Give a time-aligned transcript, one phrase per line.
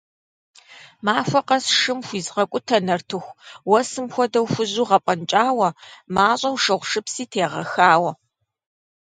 [1.05, 3.37] Махуэ къэс шым хуизгъэкӀутэ нартыху,
[3.69, 5.69] уэсым хуэдэу хужьу гъэпӀэнкӀауэ,
[6.13, 8.11] мащӀэу шыгъушыпси тегъэхауэ.